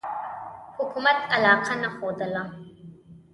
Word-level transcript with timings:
حکومت 0.77 1.17
علاقه 1.35 1.73
نه 1.81 1.89
ښودله. 1.95 2.43